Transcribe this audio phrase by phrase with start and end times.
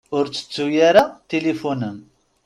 [0.17, 1.97] Ur ttettu ara tilifun-m.